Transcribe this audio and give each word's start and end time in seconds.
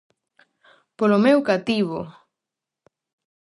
-Polo 0.95 1.17
meu 1.25 1.37
cativo...! 1.49 1.99